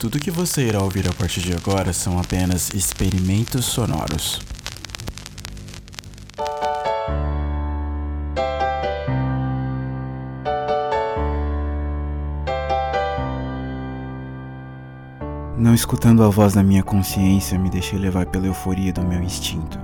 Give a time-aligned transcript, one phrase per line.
[0.00, 4.40] Tudo que você irá ouvir a partir de agora são apenas experimentos sonoros.
[15.58, 19.78] Não escutando a voz da minha consciência, me deixei levar pela euforia do meu instinto.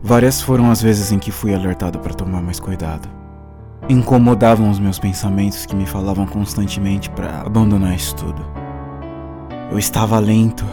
[0.00, 3.08] Várias foram as vezes em que fui alertado para tomar mais cuidado.
[3.88, 8.57] Incomodavam os meus pensamentos que me falavam constantemente para abandonar isso tudo.
[9.70, 10.64] Eu estava lento,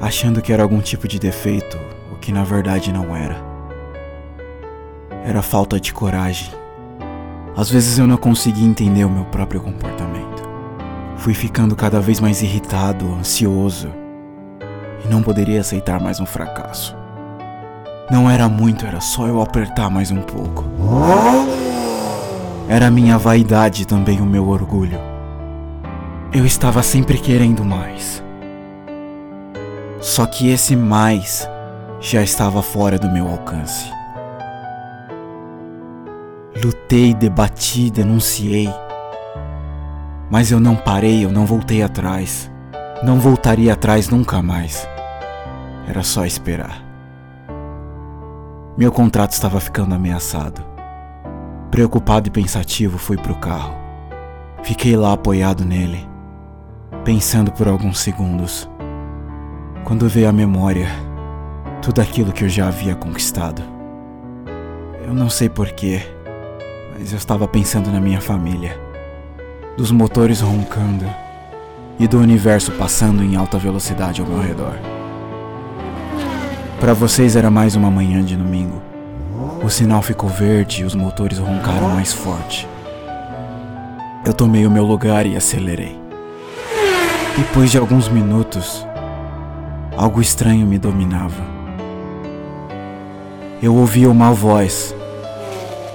[0.00, 1.78] achando que era algum tipo de defeito,
[2.12, 3.36] o que na verdade não era.
[5.24, 6.50] Era falta de coragem.
[7.56, 10.42] Às vezes eu não conseguia entender o meu próprio comportamento.
[11.18, 13.88] Fui ficando cada vez mais irritado, ansioso,
[15.04, 16.96] e não poderia aceitar mais um fracasso.
[18.10, 20.64] Não era muito, era só eu apertar mais um pouco.
[22.68, 25.07] Era minha vaidade também o meu orgulho.
[26.30, 28.22] Eu estava sempre querendo mais.
[29.98, 31.48] Só que esse mais
[32.00, 33.90] já estava fora do meu alcance.
[36.62, 38.68] Lutei, debati, denunciei.
[40.30, 42.50] Mas eu não parei, eu não voltei atrás.
[43.02, 44.86] Não voltaria atrás nunca mais.
[45.88, 46.84] Era só esperar.
[48.76, 50.62] Meu contrato estava ficando ameaçado.
[51.70, 53.74] Preocupado e pensativo, fui pro carro.
[54.62, 56.07] Fiquei lá apoiado nele,
[57.08, 58.68] pensando por alguns segundos.
[59.82, 60.90] Quando veio à memória
[61.80, 63.62] tudo aquilo que eu já havia conquistado.
[65.06, 66.02] Eu não sei porquê,
[66.92, 68.78] mas eu estava pensando na minha família
[69.74, 71.06] dos motores roncando
[71.98, 74.74] e do universo passando em alta velocidade ao meu redor.
[76.78, 78.82] Para vocês era mais uma manhã de domingo.
[79.64, 82.68] O sinal ficou verde e os motores roncaram mais forte.
[84.26, 86.07] Eu tomei o meu lugar e acelerei.
[87.38, 88.84] Depois de alguns minutos,
[89.96, 91.40] algo estranho me dominava.
[93.62, 94.92] Eu ouvia uma voz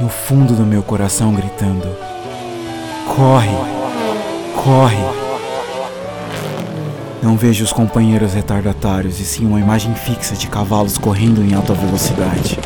[0.00, 1.86] no fundo do meu coração gritando:
[3.14, 3.56] Corre!
[4.64, 5.04] Corre!
[7.22, 11.72] Não vejo os companheiros retardatários e sim uma imagem fixa de cavalos correndo em alta
[11.72, 12.58] velocidade,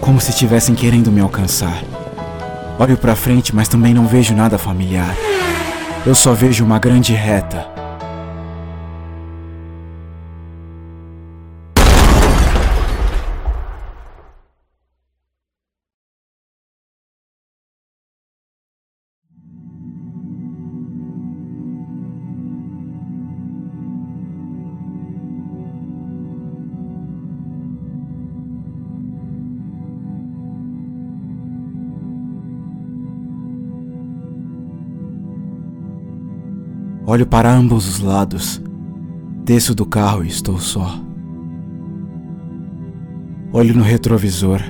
[0.00, 1.82] como se estivessem querendo me alcançar.
[2.78, 5.14] Olho para frente, mas também não vejo nada familiar.
[6.06, 7.81] Eu só vejo uma grande reta
[37.12, 38.58] Olho para ambos os lados.
[39.44, 40.98] Desço do carro e estou só.
[43.52, 44.62] Olho no retrovisor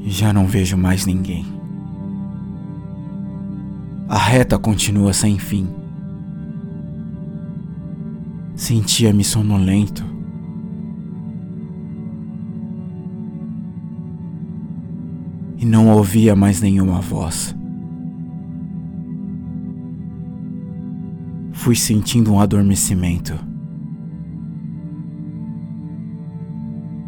[0.00, 1.46] e já não vejo mais ninguém.
[4.08, 5.68] A reta continua sem fim.
[8.56, 10.04] Sentia-me sonolento.
[15.58, 17.54] E não ouvia mais nenhuma voz.
[21.60, 23.38] Fui sentindo um adormecimento.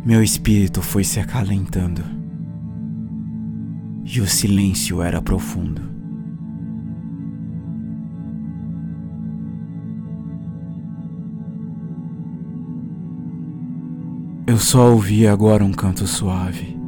[0.05, 2.03] Meu espírito foi se acalentando.
[4.05, 5.81] E o silêncio era profundo.
[14.47, 16.82] Eu só ouvia agora um canto suave.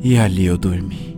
[0.00, 1.17] E ali eu dormi.